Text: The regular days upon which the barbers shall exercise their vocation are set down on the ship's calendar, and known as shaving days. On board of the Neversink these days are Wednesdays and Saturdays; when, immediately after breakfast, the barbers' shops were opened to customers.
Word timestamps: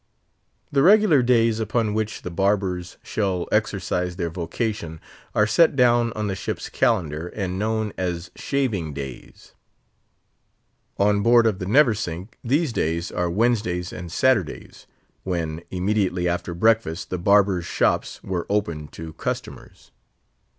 The 0.71 0.81
regular 0.81 1.21
days 1.21 1.59
upon 1.59 1.93
which 1.93 2.23
the 2.23 2.31
barbers 2.31 2.97
shall 3.03 3.47
exercise 3.51 4.15
their 4.15 4.31
vocation 4.31 4.99
are 5.35 5.45
set 5.45 5.75
down 5.75 6.11
on 6.13 6.25
the 6.25 6.33
ship's 6.33 6.69
calendar, 6.69 7.27
and 7.35 7.59
known 7.59 7.93
as 7.99 8.31
shaving 8.35 8.95
days. 8.95 9.53
On 10.97 11.21
board 11.21 11.45
of 11.45 11.59
the 11.59 11.67
Neversink 11.67 12.29
these 12.43 12.73
days 12.73 13.11
are 13.11 13.29
Wednesdays 13.29 13.93
and 13.93 14.11
Saturdays; 14.11 14.87
when, 15.21 15.61
immediately 15.69 16.27
after 16.27 16.55
breakfast, 16.55 17.11
the 17.11 17.19
barbers' 17.19 17.65
shops 17.67 18.23
were 18.23 18.47
opened 18.49 18.91
to 18.93 19.13
customers. 19.13 19.91